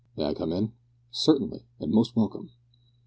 [0.17, 0.73] "May I come in?"
[1.11, 2.49] "Certainly, and most welcome."